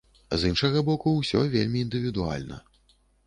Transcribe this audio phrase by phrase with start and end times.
[0.43, 2.61] З іншага боку, усё вельмі індывідуальна.